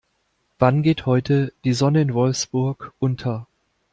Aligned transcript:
Wann 0.57 0.81
geht 0.81 1.05
heute 1.05 1.53
die 1.63 1.73
Sonne 1.75 2.01
in 2.01 2.15
Wolfsburg 2.15 2.91
unter? 2.97 3.45